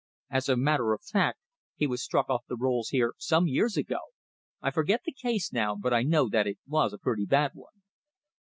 As 0.31 0.49
a 0.49 0.57
matter 0.57 0.93
of 0.93 1.03
fact, 1.03 1.37
he 1.75 1.85
was 1.85 2.01
struck 2.01 2.27
off 2.27 2.43
the 2.47 2.55
rolls 2.57 2.89
here 2.89 3.13
some 3.19 3.45
years 3.45 3.77
ago. 3.77 3.99
I 4.59 4.71
forget 4.71 5.01
the 5.05 5.13
case 5.13 5.53
now, 5.53 5.75
but 5.75 5.93
I 5.93 6.01
know 6.01 6.27
that 6.27 6.47
it 6.47 6.57
was 6.65 6.91
a 6.91 6.97
pretty 6.97 7.27
bad 7.27 7.51
one." 7.53 7.83